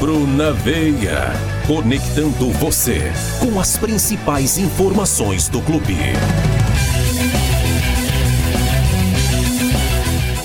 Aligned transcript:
Rubro 0.00 0.26
na 0.26 0.50
Veia. 0.50 1.30
Conectando 1.66 2.50
você 2.52 3.12
com 3.38 3.60
as 3.60 3.76
principais 3.76 4.56
informações 4.56 5.46
do 5.46 5.60
clube. 5.60 5.94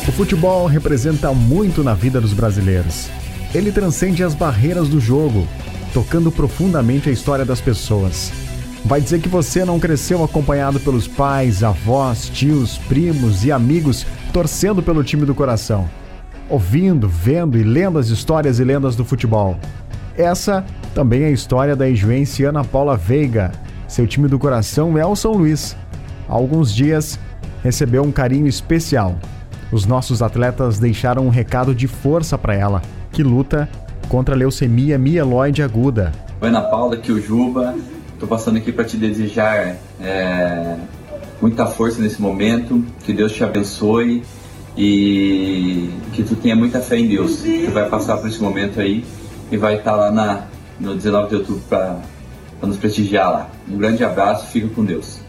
O 0.06 0.12
futebol 0.12 0.66
representa 0.66 1.34
muito 1.34 1.86
na 1.86 1.94
vida 1.94 2.20
dos 2.20 2.34
brasileiros. 2.34 3.08
Ele 3.54 3.72
transcende 3.72 4.26
as 4.26 4.36
barreiras 4.36 4.90
do 4.90 5.00
jogo, 5.00 5.48
tocando 5.94 6.30
profundamente 6.30 7.10
a 7.10 7.14
história 7.14 7.46
das 7.46 7.62
pessoas. 7.62 8.34
Vai 8.84 9.00
dizer 9.00 9.22
que 9.22 9.30
você 9.30 9.64
não 9.64 9.80
cresceu 9.80 10.22
acompanhado 10.22 10.82
pelos 10.82 11.08
pais, 11.08 11.64
avós, 11.64 12.28
tios, 12.28 12.78
primos 12.90 13.46
e 13.46 13.54
amigos 13.54 14.06
torcendo 14.34 14.84
pelo 14.84 15.02
time 15.02 15.26
do 15.26 15.34
coração, 15.34 15.90
ouvindo, 16.50 17.08
vendo 17.08 17.58
e 17.58 17.64
lendo 17.64 17.98
as 17.98 18.10
histórias 18.10 18.60
e 18.60 18.64
lendas 18.64 18.96
do 18.96 19.06
futebol. 19.06 19.58
Essa 20.18 20.66
também 20.94 21.24
é 21.24 21.28
a 21.28 21.32
história 21.32 21.76
da 21.76 21.90
ijuense 21.90 22.44
Ana 22.44 22.64
Paula 22.64 22.96
Veiga. 22.96 23.52
Seu 23.88 24.08
time 24.08 24.28
do 24.28 24.40
coração 24.40 24.98
é 24.98 25.06
o 25.06 25.16
São 25.16 25.34
Luís. 25.34 25.76
Há 26.28 26.34
alguns 26.34 26.74
dias 26.74 27.20
recebeu 27.64 28.04
um 28.04 28.12
carinho 28.12 28.48
especial. 28.48 29.18
Os 29.72 29.86
nossos 29.86 30.22
atletas 30.22 30.80
deixaram 30.80 31.26
um 31.26 31.30
recado 31.30 31.74
de 31.74 31.88
força 31.88 32.38
para 32.38 32.56
ela, 32.56 32.82
que 33.12 33.24
luta 33.24 33.68
contra 34.08 34.36
a 34.36 34.38
leucemia 34.38 34.98
mieloide 34.98 35.64
aguda. 35.64 36.12
Oi, 36.40 36.48
Ana 36.48 36.62
Paula, 36.62 36.96
aqui 36.96 37.12
o 37.12 37.22
Juba. 37.22 37.76
Estou 38.14 38.30
passando 38.30 38.58
aqui 38.58 38.72
para 38.72 38.86
te 38.86 38.96
desejar 38.96 39.76
é, 40.00 40.78
muita 41.42 41.66
força 41.66 42.02
nesse 42.02 42.22
momento, 42.22 42.86
que 43.04 43.12
Deus 43.12 43.34
te 43.34 43.44
abençoe 43.44 44.24
e 44.78 45.90
que 46.14 46.24
tu 46.24 46.36
tenha 46.36 46.56
muita 46.56 46.82
fé 46.82 46.98
em 46.98 47.08
Deus. 47.08 47.42
Tu 47.44 47.72
vai 47.72 47.90
passar 47.90 48.18
por 48.18 48.28
esse 48.28 48.42
momento 48.42 48.80
aí 48.80 49.04
e 49.52 49.58
vai 49.58 49.78
estar 49.78 49.92
tá 49.92 49.98
lá 49.98 50.12
na, 50.12 50.44
no 50.80 50.96
19 50.96 51.30
de 51.30 51.36
outubro 51.36 51.62
para 51.70 52.00
nos 52.62 52.78
prestigiar 52.78 53.32
lá. 53.32 53.50
Um 53.70 53.78
grande 53.78 54.04
abraço, 54.04 54.48
fica 54.48 54.68
com 54.68 54.84
Deus. 54.84 55.20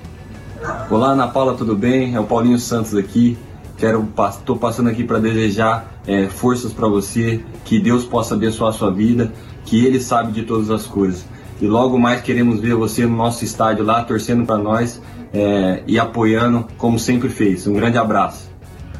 Olá, 0.90 1.08
Ana 1.08 1.28
Paula, 1.28 1.54
tudo 1.54 1.76
bem? 1.76 2.14
É 2.14 2.20
o 2.20 2.24
Paulinho 2.24 2.58
Santos 2.58 2.94
aqui. 2.94 3.36
Quero, 3.76 4.08
estou 4.30 4.56
passando 4.56 4.88
aqui 4.88 5.04
para 5.04 5.18
desejar 5.18 6.00
é, 6.06 6.28
forças 6.28 6.72
para 6.72 6.88
você, 6.88 7.44
que 7.64 7.78
Deus 7.78 8.04
possa 8.04 8.34
abençoar 8.34 8.70
a 8.70 8.72
sua 8.72 8.90
vida, 8.90 9.32
que 9.66 9.84
Ele 9.84 10.00
sabe 10.00 10.32
de 10.32 10.42
todas 10.42 10.70
as 10.70 10.86
coisas. 10.86 11.26
E 11.60 11.66
logo 11.66 11.98
mais 11.98 12.22
queremos 12.22 12.58
ver 12.58 12.74
você 12.74 13.04
no 13.04 13.16
nosso 13.16 13.44
estádio 13.44 13.84
lá, 13.84 14.02
torcendo 14.02 14.46
para 14.46 14.56
nós 14.56 15.00
é, 15.32 15.82
e 15.86 15.98
apoiando 15.98 16.66
como 16.78 16.98
sempre 16.98 17.28
fez. 17.28 17.66
Um 17.66 17.74
grande 17.74 17.98
abraço. 17.98 18.55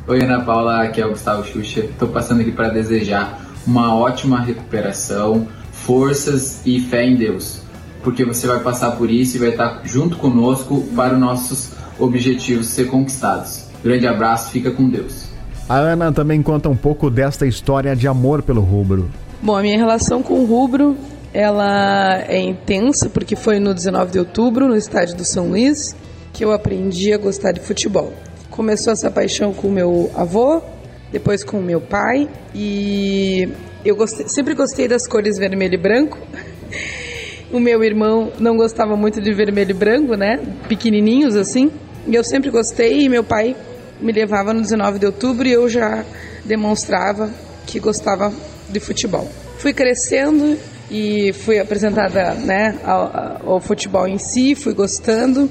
Oi, 0.09 0.23
Ana 0.23 0.41
Paula, 0.41 0.85
aqui 0.85 1.01
é 1.01 1.05
o 1.05 1.11
Gustavo 1.11 1.45
Xuxa. 1.45 1.81
Estou 1.81 2.07
passando 2.07 2.41
aqui 2.41 2.53
para 2.53 2.69
desejar 2.69 3.41
uma 3.67 3.93
ótima 3.93 4.41
recuperação, 4.41 5.49
forças 5.73 6.65
e 6.65 6.79
fé 6.79 7.05
em 7.05 7.17
Deus, 7.17 7.61
porque 8.05 8.25
você 8.25 8.47
vai 8.47 8.61
passar 8.61 8.93
por 8.93 9.11
isso 9.11 9.37
e 9.37 9.41
vai 9.41 9.49
estar 9.49 9.81
junto 9.85 10.17
conosco 10.17 10.87
para 10.95 11.15
os 11.15 11.19
nossos 11.19 11.73
objetivos 11.99 12.69
ser 12.69 12.87
conquistados. 12.87 13.65
Grande 13.83 14.07
abraço, 14.07 14.53
fica 14.53 14.71
com 14.71 14.89
Deus. 14.89 15.27
A 15.69 15.75
Ana 15.75 16.13
também 16.13 16.41
conta 16.41 16.69
um 16.69 16.77
pouco 16.77 17.11
desta 17.11 17.45
história 17.45 17.97
de 17.97 18.07
amor 18.07 18.43
pelo 18.43 18.61
rubro. 18.61 19.11
Bom, 19.43 19.57
a 19.57 19.63
minha 19.63 19.77
relação 19.77 20.23
com 20.23 20.35
o 20.35 20.47
rubro 20.47 20.97
ela 21.35 22.23
é 22.29 22.39
intensa 22.39 23.09
porque 23.09 23.35
foi 23.35 23.59
no 23.59 23.75
19 23.75 24.13
de 24.13 24.21
outubro, 24.21 24.69
no 24.69 24.77
estádio 24.77 25.17
do 25.17 25.25
São 25.25 25.49
Luís, 25.49 25.97
que 26.33 26.45
eu 26.45 26.53
aprendi 26.53 27.13
a 27.13 27.19
gostar 27.19 27.51
de 27.51 27.59
futebol. 27.59 28.13
Começou 28.51 28.93
essa 28.93 29.11
paixão 29.11 29.53
com 29.53 29.69
meu 29.71 30.11
avô, 30.15 30.63
depois 31.13 31.45
com 31.45 31.61
meu 31.61 31.81
pai 31.81 32.29
e 32.55 33.49
eu 33.85 33.95
gostei, 33.95 34.29
sempre 34.29 34.55
gostei 34.55 34.89
das 34.89 35.07
cores 35.07 35.39
vermelho 35.39 35.75
e 35.75 35.79
branco. 35.79 36.19
O 37.53 37.61
meu 37.61 37.85
irmão 37.85 38.33
não 38.41 38.57
gostava 38.57 38.97
muito 38.97 39.21
de 39.21 39.33
vermelho 39.33 39.71
e 39.71 39.73
branco, 39.73 40.17
né? 40.17 40.41
Pequenininhos 40.69 41.37
assim. 41.37 41.71
E 42.05 42.13
eu 42.13 42.25
sempre 42.25 42.51
gostei 42.51 43.03
e 43.03 43.09
meu 43.09 43.23
pai 43.23 43.55
me 44.01 44.13
levava 44.13 44.53
no 44.53 44.61
19 44.61 44.99
de 44.99 45.07
outubro 45.07 45.47
e 45.47 45.53
eu 45.53 45.69
já 45.69 46.05
demonstrava 46.45 47.31
que 47.65 47.79
gostava 47.79 48.33
de 48.69 48.81
futebol. 48.81 49.31
Fui 49.59 49.73
crescendo 49.73 50.59
e 50.91 51.33
fui 51.33 51.59
apresentada 51.59 52.35
né, 52.35 52.79
ao, 52.85 53.53
ao, 53.55 53.61
futebol 53.61 54.07
em 54.07 54.19
si, 54.19 54.55
fui 54.55 54.75
gostando. 54.75 55.51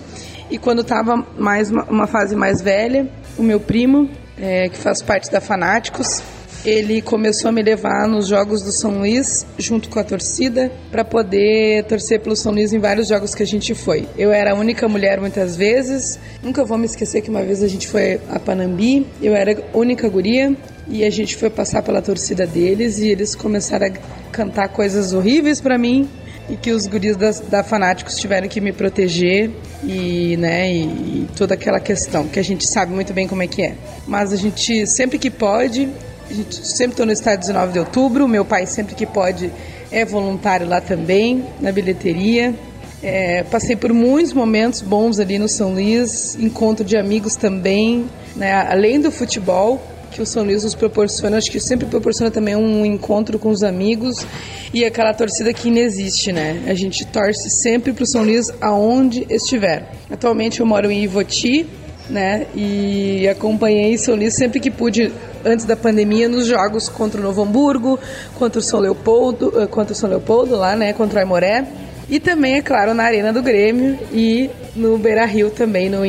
E 0.50 0.58
quando 0.58 0.82
estava 0.82 1.26
mais 1.38 1.72
uma, 1.72 2.08
fase 2.08 2.36
mais 2.36 2.62
velha, 2.62 3.08
o 3.38 3.44
meu 3.44 3.60
primo, 3.60 4.10
é, 4.38 4.70
que 4.70 4.78
faz 4.78 5.02
parte 5.02 5.32
da 5.32 5.42
Fanáticos, 5.42 6.22
ele 6.64 7.02
começou 7.02 7.50
a 7.50 7.52
me 7.52 7.62
levar 7.62 8.08
nos 8.08 8.28
jogos 8.28 8.62
do 8.64 8.72
São 8.72 9.00
Luís, 9.00 9.46
junto 9.58 9.88
com 9.90 10.00
a 10.00 10.04
torcida, 10.04 10.72
para 10.92 11.04
poder 11.06 11.84
torcer 11.86 12.20
pelo 12.20 12.36
São 12.36 12.52
Luís 12.52 12.74
em 12.74 12.80
vários 12.80 13.08
jogos 13.08 13.36
que 13.36 13.44
a 13.44 13.46
gente 13.46 13.74
foi. 13.76 14.08
Eu 14.18 14.32
era 14.32 14.52
a 14.52 14.56
única 14.56 14.88
mulher 14.88 15.20
muitas 15.20 15.56
vezes, 15.56 16.20
nunca 16.42 16.64
vou 16.64 16.78
me 16.78 16.86
esquecer 16.86 17.22
que 17.22 17.30
uma 17.30 17.44
vez 17.44 17.62
a 17.62 17.68
gente 17.68 17.88
foi 17.88 18.20
a 18.30 18.40
Panambi, 18.40 19.06
eu 19.22 19.36
era 19.36 19.52
a 19.52 19.78
única 19.78 20.10
guria, 20.10 20.56
e 20.88 21.04
a 21.04 21.10
gente 21.10 21.36
foi 21.36 21.50
passar 21.50 21.82
pela 21.82 22.02
torcida 22.02 22.46
deles 22.46 23.00
e 23.00 23.08
eles 23.08 23.36
começaram 23.36 23.88
a 23.88 23.92
cantar 24.32 24.68
coisas 24.70 25.14
horríveis 25.14 25.60
para 25.60 25.78
mim 25.78 26.08
e 26.50 26.56
que 26.56 26.72
os 26.72 26.86
guris 26.88 27.16
da, 27.16 27.32
da 27.32 27.64
Fanáticos 27.64 28.16
tiveram 28.18 28.48
que 28.48 28.62
me 28.62 28.72
proteger 28.72 29.50
e, 29.84 30.38
né, 30.38 30.72
e, 30.72 30.82
e, 30.84 31.30
toda 31.36 31.54
aquela 31.54 31.80
questão 31.80 32.28
que 32.28 32.40
a 32.40 32.44
gente 32.44 32.66
sabe 32.68 32.94
muito 32.94 33.14
bem 33.14 33.28
como 33.28 33.42
é 33.42 33.48
que 33.48 33.64
é. 33.64 33.76
Mas 34.08 34.32
a 34.32 34.36
gente 34.36 34.86
sempre 34.86 35.18
que 35.18 35.30
pode, 35.30 35.90
a 36.30 36.34
gente 36.34 36.68
sempre 36.68 36.92
estou 36.92 37.06
no 37.06 37.12
estádio 37.12 37.48
19 37.48 37.74
de 37.74 37.80
outubro, 37.80 38.28
meu 38.28 38.46
pai 38.46 38.66
sempre 38.66 38.96
que 38.96 39.06
pode 39.06 39.52
é 39.92 40.04
voluntário 40.04 40.68
lá 40.68 40.82
também, 40.82 41.46
na 41.60 41.72
bilheteria. 41.72 42.54
É, 43.02 43.44
passei 43.44 43.76
por 43.76 43.94
muitos 43.94 44.34
momentos 44.34 44.82
bons 44.82 45.20
ali 45.20 45.38
no 45.38 45.48
São 45.48 45.74
Luís, 45.74 46.36
encontro 46.40 46.84
de 46.84 46.98
amigos 46.98 47.36
também, 47.36 48.06
né, 48.36 48.54
além 48.54 49.00
do 49.00 49.12
futebol, 49.12 49.82
que 50.12 50.22
o 50.22 50.26
São 50.26 50.44
Luís 50.44 50.64
nos 50.64 50.76
proporciona, 50.76 51.38
acho 51.38 51.52
que 51.52 51.60
sempre 51.60 51.86
proporciona 51.86 52.32
também 52.32 52.56
um 52.56 52.86
encontro 52.86 53.38
com 53.38 53.50
os 53.50 53.64
amigos 53.64 54.26
e 54.74 54.86
aquela 54.86 55.14
torcida 55.14 55.54
que 55.54 55.68
inexiste, 55.68 56.32
né? 56.32 56.64
A 56.68 56.74
gente 56.74 57.06
torce 57.06 57.50
sempre 57.50 57.94
para 57.94 58.04
o 58.04 58.08
São 58.08 58.24
Luís 58.24 58.52
aonde 58.62 59.26
estiver. 59.30 59.92
Atualmente 60.10 60.60
eu 60.60 60.66
moro 60.66 60.92
em 60.92 61.04
Ivoti, 61.04 61.66
né? 62.10 62.48
E 62.56 63.28
acompanhei 63.28 63.98
São 63.98 64.16
Luís 64.16 64.36
sempre 64.36 64.60
que 64.60 64.72
pude 64.72 65.12
antes 65.44 65.66
da 65.66 65.76
pandemia 65.76 66.28
nos 66.28 66.48
jogos 66.48 66.90
contra 66.90 67.20
o 67.20 67.24
Novo 67.24 67.44
Hamburgo, 67.44 68.00
contra 68.36 68.60
o 68.60 68.64
São 68.64 68.80
Leopoldo, 68.80 69.54
eh, 69.62 69.68
contra 69.68 69.94
o 69.94 69.96
São 69.96 70.10
Leopoldo 70.10 70.56
lá, 70.56 70.76
né? 70.76 70.94
Contra 70.94 71.18
o 71.18 71.20
Aimoré. 71.20 71.66
E 72.10 72.20
também, 72.20 72.56
é 72.56 72.62
claro, 72.62 72.94
na 72.94 73.04
Arena 73.04 73.34
do 73.34 73.42
Grêmio 73.42 73.98
e 74.12 74.50
no 74.76 74.98
Beira 74.98 75.26
Rio 75.26 75.50
também, 75.50 75.90
no, 75.90 76.02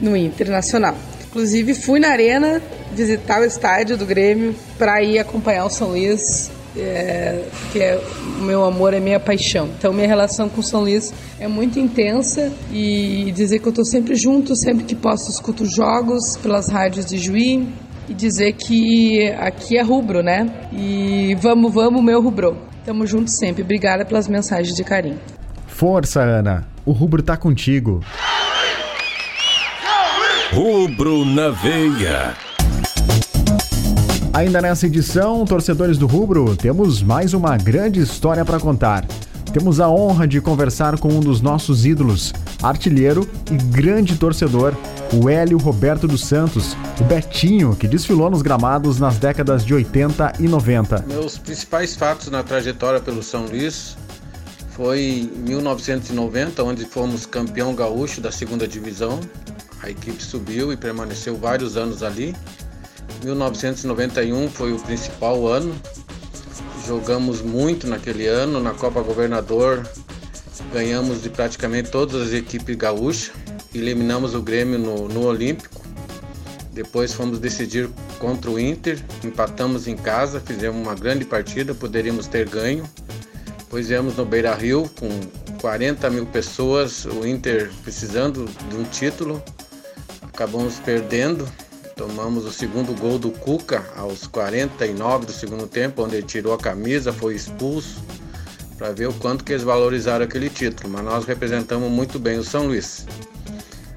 no 0.00 0.16
Internacional. 0.16 0.94
Inclusive, 1.34 1.74
fui 1.74 1.98
na 1.98 2.10
Arena 2.10 2.62
visitar 2.94 3.40
o 3.40 3.44
estádio 3.44 3.96
do 3.96 4.06
Grêmio 4.06 4.54
para 4.78 5.02
ir 5.02 5.18
acompanhar 5.18 5.64
o 5.64 5.68
São 5.68 5.88
Luís, 5.88 6.48
é, 6.76 7.42
que 7.72 7.80
é 7.80 8.00
meu 8.42 8.64
amor, 8.64 8.94
é 8.94 9.00
minha 9.00 9.18
paixão. 9.18 9.68
Então, 9.76 9.92
minha 9.92 10.06
relação 10.06 10.48
com 10.48 10.60
o 10.60 10.62
São 10.62 10.82
Luís 10.82 11.12
é 11.40 11.48
muito 11.48 11.80
intensa 11.80 12.52
e 12.72 13.32
dizer 13.34 13.58
que 13.58 13.66
eu 13.66 13.70
estou 13.70 13.84
sempre 13.84 14.14
junto, 14.14 14.54
sempre 14.54 14.84
que 14.84 14.94
posso, 14.94 15.28
escuto 15.28 15.66
jogos 15.66 16.36
pelas 16.36 16.68
rádios 16.68 17.04
de 17.04 17.18
Juí 17.18 17.66
e 18.08 18.14
dizer 18.14 18.52
que 18.52 19.28
aqui 19.32 19.76
é 19.76 19.82
rubro, 19.82 20.22
né? 20.22 20.68
E 20.72 21.36
vamos, 21.40 21.74
vamos, 21.74 22.00
meu 22.00 22.22
rubro. 22.22 22.56
Tamo 22.84 23.04
junto 23.08 23.28
sempre. 23.28 23.64
Obrigada 23.64 24.04
pelas 24.04 24.28
mensagens 24.28 24.76
de 24.76 24.84
carinho. 24.84 25.18
Força, 25.66 26.22
Ana. 26.22 26.64
O 26.86 26.92
rubro 26.92 27.24
tá 27.24 27.36
contigo. 27.36 28.04
Rubro 30.54 31.24
na 31.24 31.48
veia. 31.50 32.32
Ainda 34.32 34.62
nessa 34.62 34.86
edição, 34.86 35.44
torcedores 35.44 35.98
do 35.98 36.06
Rubro, 36.06 36.54
temos 36.54 37.02
mais 37.02 37.34
uma 37.34 37.56
grande 37.56 37.98
história 37.98 38.44
para 38.44 38.60
contar. 38.60 39.04
Temos 39.52 39.80
a 39.80 39.88
honra 39.88 40.28
de 40.28 40.40
conversar 40.40 40.96
com 41.00 41.08
um 41.08 41.18
dos 41.18 41.40
nossos 41.40 41.84
ídolos, 41.84 42.32
artilheiro 42.62 43.28
e 43.50 43.56
grande 43.56 44.14
torcedor, 44.14 44.76
o 45.12 45.28
Hélio 45.28 45.58
Roberto 45.58 46.06
dos 46.06 46.24
Santos, 46.24 46.76
o 47.00 47.02
Betinho, 47.02 47.74
que 47.74 47.88
desfilou 47.88 48.30
nos 48.30 48.40
gramados 48.40 49.00
nas 49.00 49.18
décadas 49.18 49.66
de 49.66 49.74
80 49.74 50.34
e 50.38 50.46
90. 50.46 51.04
Meus 51.08 51.36
principais 51.36 51.96
fatos 51.96 52.28
na 52.28 52.44
trajetória 52.44 53.00
pelo 53.00 53.24
São 53.24 53.46
Luís 53.46 53.96
foi 54.70 55.00
em 55.34 55.48
1990, 55.48 56.62
onde 56.62 56.84
fomos 56.84 57.26
campeão 57.26 57.74
gaúcho 57.74 58.20
da 58.20 58.30
segunda 58.30 58.68
divisão. 58.68 59.18
A 59.82 59.90
equipe 59.90 60.22
subiu 60.22 60.72
e 60.72 60.76
permaneceu 60.76 61.36
vários 61.36 61.76
anos 61.76 62.02
ali. 62.02 62.34
1991 63.22 64.48
foi 64.50 64.72
o 64.72 64.78
principal 64.78 65.46
ano. 65.46 65.74
Jogamos 66.86 67.40
muito 67.40 67.86
naquele 67.86 68.26
ano 68.26 68.60
na 68.60 68.72
Copa 68.72 69.00
Governador. 69.00 69.86
Ganhamos 70.72 71.22
de 71.22 71.30
praticamente 71.30 71.90
todas 71.90 72.28
as 72.28 72.32
equipes 72.32 72.76
gaúchas. 72.76 73.32
Eliminamos 73.74 74.34
o 74.34 74.42
Grêmio 74.42 74.78
no, 74.78 75.08
no 75.08 75.26
Olímpico. 75.26 75.82
Depois 76.72 77.14
fomos 77.14 77.38
decidir 77.38 77.88
contra 78.18 78.50
o 78.50 78.58
Inter, 78.58 78.98
empatamos 79.22 79.86
em 79.86 79.96
casa, 79.96 80.40
fizemos 80.40 80.80
uma 80.80 80.94
grande 80.94 81.24
partida, 81.24 81.72
poderíamos 81.72 82.26
ter 82.26 82.48
ganho. 82.48 82.84
Pois 83.70 83.88
viemos 83.88 84.16
no 84.16 84.24
Beira 84.24 84.54
Rio 84.54 84.90
com 84.98 85.08
40 85.60 86.10
mil 86.10 86.26
pessoas, 86.26 87.04
o 87.04 87.26
Inter 87.26 87.70
precisando 87.82 88.48
de 88.68 88.76
um 88.76 88.84
título, 88.84 89.42
acabamos 90.34 90.80
perdendo. 90.80 91.48
Tomamos 91.94 92.44
o 92.44 92.50
segundo 92.50 92.92
gol 92.98 93.20
do 93.20 93.30
Cuca 93.30 93.84
aos 93.96 94.26
49 94.26 95.26
do 95.26 95.32
segundo 95.32 95.68
tempo, 95.68 96.02
onde 96.02 96.16
ele 96.16 96.26
tirou 96.26 96.52
a 96.52 96.58
camisa, 96.58 97.12
foi 97.12 97.36
expulso, 97.36 98.02
para 98.76 98.90
ver 98.90 99.06
o 99.06 99.12
quanto 99.14 99.44
que 99.44 99.52
eles 99.52 99.62
valorizaram 99.62 100.24
aquele 100.24 100.50
título. 100.50 100.92
Mas 100.92 101.04
nós 101.04 101.24
representamos 101.24 101.88
muito 101.88 102.18
bem 102.18 102.36
o 102.36 102.42
São 102.42 102.66
Luís. 102.66 103.06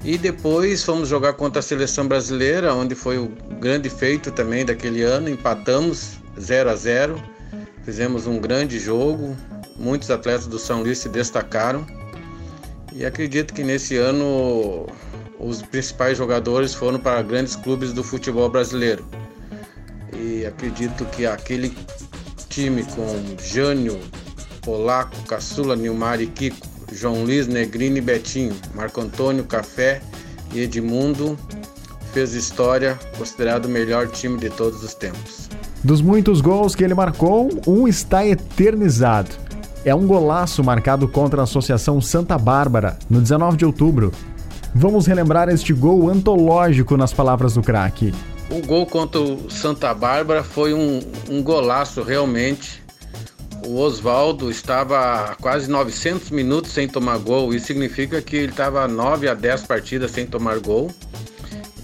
E 0.04 0.16
depois 0.16 0.84
fomos 0.84 1.08
jogar 1.08 1.32
contra 1.32 1.58
a 1.58 1.62
seleção 1.62 2.06
brasileira, 2.06 2.72
onde 2.72 2.94
foi 2.94 3.18
o 3.18 3.26
grande 3.58 3.90
feito 3.90 4.30
também 4.30 4.64
daquele 4.64 5.02
ano. 5.02 5.28
Empatamos 5.28 6.18
0 6.38 6.70
a 6.70 6.76
0 6.76 7.20
fizemos 7.84 8.28
um 8.28 8.38
grande 8.38 8.78
jogo. 8.78 9.36
Muitos 9.76 10.08
atletas 10.08 10.46
do 10.46 10.58
São 10.58 10.82
Luís 10.82 10.98
se 10.98 11.08
destacaram. 11.08 11.84
E 12.92 13.04
acredito 13.04 13.52
que 13.52 13.64
nesse 13.64 13.96
ano 13.96 14.86
os 15.38 15.62
principais 15.62 16.18
jogadores 16.18 16.74
foram 16.74 16.98
para 16.98 17.22
grandes 17.22 17.56
clubes 17.56 17.92
do 17.92 18.02
futebol 18.02 18.48
brasileiro. 18.48 19.04
E 20.12 20.44
acredito 20.44 21.04
que 21.06 21.26
aquele 21.26 21.76
time 22.48 22.82
com 22.84 23.06
Jânio, 23.42 23.98
Polaco, 24.62 25.16
Caçula, 25.24 25.76
Nilmar 25.76 26.20
e 26.20 26.26
Kiko 26.26 26.66
João 26.92 27.24
Luiz, 27.24 27.46
Negrini 27.46 27.98
e 27.98 28.00
Betinho, 28.00 28.54
Marco 28.74 29.00
Antônio, 29.00 29.44
Café 29.44 30.00
e 30.52 30.60
Edmundo 30.60 31.36
fez 32.12 32.32
história, 32.34 32.98
considerado 33.16 33.66
o 33.66 33.68
melhor 33.68 34.08
time 34.08 34.38
de 34.38 34.50
todos 34.50 34.82
os 34.82 34.94
tempos. 34.94 35.48
Dos 35.84 36.00
muitos 36.00 36.40
gols 36.40 36.74
que 36.74 36.82
ele 36.82 36.94
marcou, 36.94 37.50
um 37.66 37.86
está 37.86 38.26
eternizado. 38.26 39.30
É 39.84 39.94
um 39.94 40.06
golaço 40.06 40.64
marcado 40.64 41.06
contra 41.06 41.42
a 41.42 41.44
Associação 41.44 42.00
Santa 42.00 42.36
Bárbara, 42.36 42.98
no 43.08 43.20
19 43.20 43.56
de 43.56 43.64
outubro. 43.64 44.12
Vamos 44.74 45.06
relembrar 45.06 45.48
este 45.48 45.72
gol 45.72 46.08
antológico 46.08 46.96
nas 46.96 47.12
palavras 47.12 47.54
do 47.54 47.62
craque. 47.62 48.14
O 48.50 48.64
gol 48.66 48.86
contra 48.86 49.20
o 49.20 49.50
Santa 49.50 49.92
Bárbara 49.92 50.42
foi 50.42 50.72
um, 50.72 51.00
um 51.28 51.42
golaço 51.42 52.02
realmente 52.02 52.82
o 53.68 53.80
Oswaldo 53.80 54.50
estava 54.50 55.36
quase 55.40 55.70
900 55.70 56.30
minutos 56.30 56.70
sem 56.72 56.88
tomar 56.88 57.18
gol. 57.18 57.52
Isso 57.52 57.66
significa 57.66 58.22
que 58.22 58.36
ele 58.36 58.50
estava 58.50 58.86
9 58.86 59.28
a 59.28 59.34
10 59.34 59.62
partidas 59.66 60.10
sem 60.10 60.26
tomar 60.26 60.58
gol. 60.58 60.90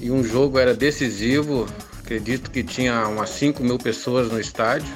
E 0.00 0.10
um 0.10 0.25
jogo 0.25 0.58
era 0.58 0.75
decisivo. 0.75 1.66
Acredito 1.98 2.50
que 2.50 2.62
tinha 2.62 3.06
umas 3.08 3.31
5 3.31 3.62
mil 3.62 3.78
pessoas 3.78 4.31
no 4.31 4.40
estádio. 4.40 4.88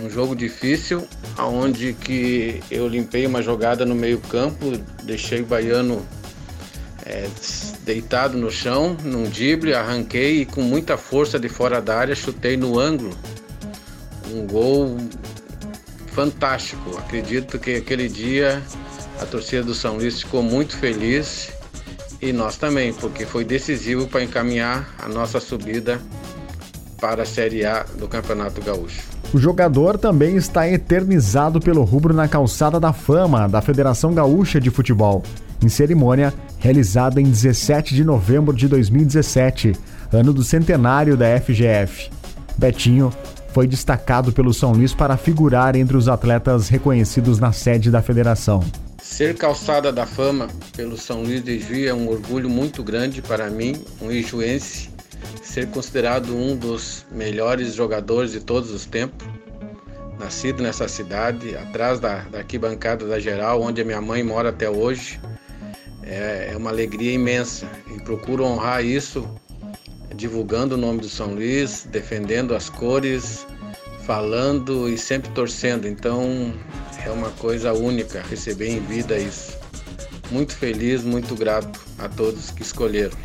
Um 0.00 0.08
jogo 0.08 0.34
difícil, 0.34 1.06
onde 1.38 1.92
que 1.92 2.60
eu 2.70 2.88
limpei 2.88 3.26
uma 3.26 3.42
jogada 3.42 3.84
no 3.84 3.94
meio 3.94 4.18
campo, 4.18 4.78
deixei 5.04 5.42
o 5.42 5.46
baiano 5.46 6.06
é, 7.08 7.26
deitado 7.84 8.36
no 8.36 8.50
chão, 8.50 8.94
num 9.02 9.24
drible, 9.30 9.72
arranquei 9.72 10.42
e 10.42 10.46
com 10.46 10.60
muita 10.60 10.98
força 10.98 11.38
de 11.38 11.48
fora 11.48 11.80
da 11.80 11.96
área 11.96 12.14
chutei 12.14 12.54
no 12.56 12.78
ângulo. 12.78 13.16
Um 14.30 14.46
gol 14.46 14.98
fantástico. 16.12 16.98
Acredito 16.98 17.58
que 17.58 17.76
aquele 17.76 18.08
dia 18.08 18.62
a 19.18 19.24
torcida 19.24 19.62
do 19.62 19.74
São 19.74 19.96
Luís 19.96 20.20
ficou 20.20 20.42
muito 20.42 20.76
feliz 20.76 21.50
e 22.20 22.30
nós 22.30 22.58
também, 22.58 22.92
porque 22.92 23.24
foi 23.24 23.42
decisivo 23.42 24.06
para 24.06 24.22
encaminhar 24.22 24.94
a 24.98 25.08
nossa 25.08 25.40
subida 25.40 25.98
para 27.00 27.22
a 27.22 27.26
Série 27.26 27.64
A 27.64 27.84
do 27.98 28.08
Campeonato 28.08 28.60
Gaúcho. 28.60 29.02
O 29.32 29.38
jogador 29.38 29.98
também 29.98 30.36
está 30.36 30.68
eternizado 30.68 31.60
pelo 31.60 31.84
rubro 31.84 32.14
na 32.14 32.26
calçada 32.26 32.80
da 32.80 32.92
fama 32.92 33.48
da 33.48 33.60
Federação 33.60 34.14
Gaúcha 34.14 34.60
de 34.60 34.70
Futebol, 34.70 35.22
em 35.62 35.68
cerimônia 35.68 36.32
realizada 36.58 37.20
em 37.20 37.24
17 37.24 37.94
de 37.94 38.04
novembro 38.04 38.54
de 38.54 38.66
2017, 38.68 39.72
ano 40.12 40.32
do 40.32 40.42
centenário 40.42 41.16
da 41.16 41.38
FGF. 41.40 42.10
Betinho 42.56 43.12
foi 43.52 43.66
destacado 43.66 44.32
pelo 44.32 44.52
São 44.52 44.72
Luís 44.72 44.94
para 44.94 45.16
figurar 45.16 45.76
entre 45.76 45.96
os 45.96 46.08
atletas 46.08 46.68
reconhecidos 46.68 47.38
na 47.38 47.52
sede 47.52 47.90
da 47.90 48.02
federação. 48.02 48.64
Ser 49.02 49.36
calçada 49.36 49.92
da 49.92 50.04
fama 50.04 50.48
pelo 50.76 50.96
São 50.96 51.22
Luís 51.22 51.42
de 51.42 51.58
Juí 51.58 51.86
é 51.86 51.94
um 51.94 52.08
orgulho 52.08 52.48
muito 52.48 52.82
grande 52.82 53.22
para 53.22 53.48
mim, 53.48 53.76
um 54.02 54.10
ijuense, 54.10 54.90
ser 55.42 55.68
considerado 55.68 56.34
um 56.34 56.56
dos 56.56 57.06
melhores 57.10 57.74
jogadores 57.74 58.32
de 58.32 58.40
todos 58.40 58.70
os 58.70 58.86
tempos. 58.86 59.26
Nascido 60.18 60.62
nessa 60.62 60.88
cidade, 60.88 61.56
atrás 61.56 62.00
da, 62.00 62.20
da 62.22 62.38
arquibancada 62.38 63.06
da 63.06 63.20
Geral, 63.20 63.62
onde 63.62 63.80
a 63.80 63.84
minha 63.84 64.00
mãe 64.00 64.22
mora 64.22 64.48
até 64.48 64.68
hoje, 64.68 65.20
é, 66.02 66.50
é 66.52 66.56
uma 66.56 66.70
alegria 66.70 67.12
imensa 67.12 67.66
e 67.94 68.00
procuro 68.00 68.44
honrar 68.44 68.84
isso 68.84 69.28
divulgando 70.16 70.74
o 70.74 70.78
nome 70.78 71.00
do 71.00 71.08
São 71.08 71.34
Luís, 71.34 71.86
defendendo 71.90 72.54
as 72.54 72.68
cores, 72.68 73.46
falando 74.04 74.88
e 74.88 74.98
sempre 74.98 75.30
torcendo. 75.30 75.86
Então 75.86 76.52
é 77.04 77.10
uma 77.10 77.30
coisa 77.32 77.72
única 77.72 78.22
receber 78.22 78.68
em 78.68 78.80
vida 78.80 79.16
isso. 79.16 79.56
Muito 80.30 80.56
feliz, 80.56 81.04
muito 81.04 81.34
grato 81.34 81.80
a 81.98 82.08
todos 82.08 82.50
que 82.50 82.62
escolheram. 82.62 83.16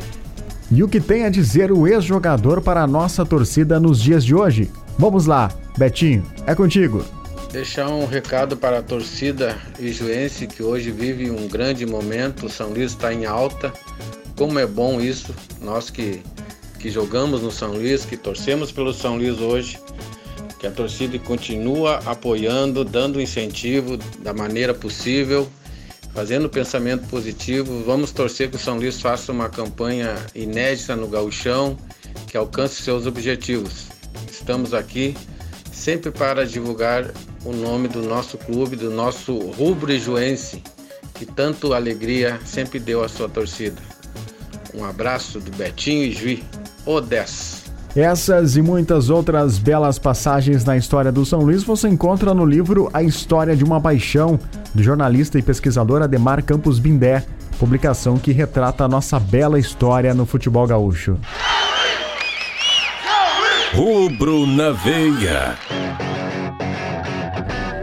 E 0.70 0.82
o 0.82 0.88
que 0.88 1.00
tem 1.00 1.24
a 1.24 1.30
dizer 1.30 1.70
o 1.70 1.86
ex-jogador 1.86 2.60
para 2.60 2.82
a 2.82 2.86
nossa 2.86 3.24
torcida 3.24 3.78
nos 3.78 4.00
dias 4.00 4.24
de 4.24 4.34
hoje? 4.34 4.70
Vamos 4.98 5.26
lá, 5.26 5.50
Betinho, 5.76 6.24
é 6.46 6.54
contigo. 6.54 7.04
Deixar 7.52 7.88
um 7.88 8.06
recado 8.06 8.56
para 8.56 8.78
a 8.78 8.82
torcida 8.82 9.56
ijuense 9.78 10.46
que 10.46 10.62
hoje 10.62 10.90
vive 10.90 11.30
um 11.30 11.46
grande 11.46 11.86
momento. 11.86 12.46
O 12.46 12.50
São 12.50 12.70
Luís 12.70 12.92
está 12.92 13.12
em 13.12 13.26
alta. 13.26 13.72
Como 14.36 14.58
é 14.58 14.66
bom 14.66 15.00
isso, 15.00 15.32
nós 15.60 15.90
que 15.90 16.20
que 16.84 16.90
jogamos 16.90 17.40
no 17.40 17.50
São 17.50 17.72
Luís, 17.72 18.04
que 18.04 18.14
torcemos 18.14 18.70
pelo 18.70 18.92
São 18.92 19.16
Luís 19.16 19.40
hoje, 19.40 19.78
que 20.60 20.66
a 20.66 20.70
torcida 20.70 21.18
continua 21.18 21.98
apoiando, 22.04 22.84
dando 22.84 23.22
incentivo 23.22 23.96
da 24.18 24.34
maneira 24.34 24.74
possível, 24.74 25.48
fazendo 26.14 26.48
pensamento 26.48 27.06
positivo. 27.08 27.82
Vamos 27.84 28.12
torcer 28.12 28.48
que 28.48 28.56
o 28.56 28.58
São 28.58 28.76
Luís 28.76 29.00
faça 29.00 29.32
uma 29.32 29.48
campanha 29.48 30.14
inédita 30.34 30.94
no 30.94 31.08
gauchão, 31.08 31.76
que 32.28 32.36
alcance 32.36 32.80
seus 32.80 33.06
objetivos. 33.06 33.88
Estamos 34.30 34.72
aqui 34.72 35.16
sempre 35.72 36.10
para 36.10 36.46
divulgar 36.46 37.10
o 37.44 37.52
nome 37.52 37.88
do 37.88 38.00
nosso 38.00 38.38
clube, 38.38 38.76
do 38.76 38.90
nosso 38.90 39.36
rubro 39.50 39.92
ijuense, 39.92 40.62
que 41.14 41.26
tanto 41.26 41.74
alegria 41.74 42.40
sempre 42.44 42.78
deu 42.78 43.02
à 43.02 43.08
sua 43.08 43.28
torcida. 43.28 43.82
Um 44.72 44.84
abraço 44.84 45.40
do 45.40 45.50
Betinho 45.56 46.04
e 46.04 46.12
Juí. 46.12 46.44
Odessa. 46.86 47.64
Essas 47.96 48.56
e 48.56 48.62
muitas 48.62 49.08
outras 49.08 49.56
belas 49.56 49.98
passagens 50.00 50.64
na 50.64 50.76
história 50.76 51.12
do 51.12 51.24
São 51.24 51.40
Luís 51.40 51.62
você 51.62 51.88
encontra 51.88 52.34
no 52.34 52.44
livro 52.44 52.90
A 52.92 53.02
História 53.02 53.54
de 53.54 53.62
uma 53.62 53.80
Paixão, 53.80 54.38
do 54.74 54.82
jornalista 54.82 55.38
e 55.38 55.42
pesquisador 55.42 56.02
Ademar 56.02 56.42
Campos 56.42 56.78
Bindé, 56.78 57.24
publicação 57.58 58.18
que 58.18 58.32
retrata 58.32 58.84
a 58.84 58.88
nossa 58.88 59.20
bela 59.20 59.58
história 59.58 60.12
no 60.12 60.26
futebol 60.26 60.66
gaúcho. 60.66 61.16
Rubro 63.72 64.46
na 64.46 64.70
Veia. 64.70 65.54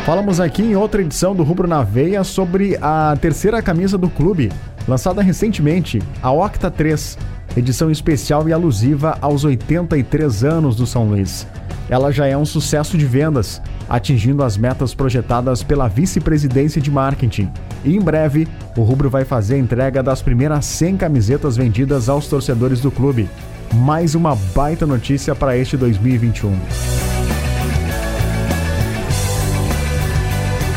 Falamos 0.05 0.39
aqui 0.39 0.63
em 0.63 0.75
outra 0.75 1.01
edição 1.01 1.35
do 1.35 1.43
Rubro 1.43 1.67
na 1.67 1.83
Veia 1.83 2.23
sobre 2.23 2.77
a 2.81 3.15
terceira 3.21 3.61
camisa 3.61 3.97
do 3.97 4.09
clube, 4.09 4.51
lançada 4.87 5.21
recentemente, 5.21 6.01
a 6.21 6.31
Octa 6.31 6.69
3 6.69 7.17
edição 7.55 7.91
especial 7.91 8.47
e 8.47 8.53
alusiva 8.53 9.17
aos 9.21 9.43
83 9.43 10.43
anos 10.43 10.75
do 10.75 10.85
São 10.85 11.07
Luís. 11.07 11.47
Ela 11.89 12.11
já 12.11 12.25
é 12.25 12.37
um 12.37 12.45
sucesso 12.45 12.97
de 12.97 13.05
vendas, 13.05 13.61
atingindo 13.91 14.41
as 14.41 14.55
metas 14.55 14.93
projetadas 14.93 15.63
pela 15.63 15.89
vice-presidência 15.89 16.81
de 16.81 16.89
marketing. 16.89 17.51
E 17.83 17.93
em 17.93 17.99
breve, 17.99 18.47
o 18.77 18.83
rubro 18.83 19.09
vai 19.09 19.25
fazer 19.25 19.55
a 19.55 19.57
entrega 19.57 20.01
das 20.01 20.21
primeiras 20.21 20.63
100 20.63 20.95
camisetas 20.95 21.57
vendidas 21.57 22.07
aos 22.07 22.25
torcedores 22.25 22.79
do 22.79 22.89
clube. 22.89 23.29
Mais 23.73 24.15
uma 24.15 24.33
baita 24.55 24.87
notícia 24.87 25.35
para 25.35 25.57
este 25.57 25.75
2021. 25.75 26.57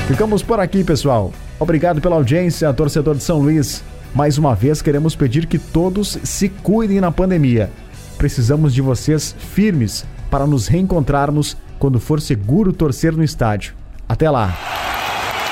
Ficamos 0.08 0.42
por 0.42 0.58
aqui, 0.58 0.82
pessoal. 0.82 1.32
Obrigado 1.60 2.00
pela 2.00 2.16
audiência, 2.16 2.74
torcedor 2.74 3.14
de 3.14 3.22
São 3.22 3.38
Luís. 3.38 3.84
Mais 4.12 4.38
uma 4.38 4.56
vez, 4.56 4.82
queremos 4.82 5.14
pedir 5.14 5.46
que 5.46 5.58
todos 5.58 6.18
se 6.24 6.48
cuidem 6.48 7.00
na 7.00 7.12
pandemia. 7.12 7.70
Precisamos 8.18 8.74
de 8.74 8.82
vocês 8.82 9.36
firmes 9.38 10.04
para 10.28 10.48
nos 10.48 10.66
reencontrarmos 10.66 11.56
quando 11.78 12.00
for 12.00 12.20
seguro 12.20 12.72
torcer 12.72 13.12
no 13.12 13.22
estádio. 13.24 13.74
Até 14.08 14.30
lá! 14.30 14.54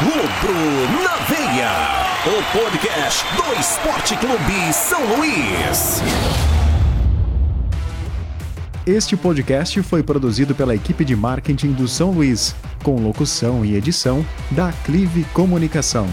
Rubro 0.00 1.02
na 1.02 1.16
Veia, 1.26 1.70
o 2.26 2.58
podcast 2.58 3.24
do 3.36 3.60
Esporte 3.60 4.16
Clube 4.16 4.72
São 4.72 5.00
Luís. 5.16 6.02
Este 8.84 9.16
podcast 9.16 9.80
foi 9.82 10.02
produzido 10.02 10.56
pela 10.56 10.74
equipe 10.74 11.04
de 11.04 11.14
marketing 11.14 11.70
do 11.70 11.86
São 11.86 12.10
Luís, 12.10 12.52
com 12.82 12.96
locução 12.96 13.64
e 13.64 13.76
edição 13.76 14.26
da 14.50 14.72
Clive 14.84 15.24
Comunicação. 15.32 16.08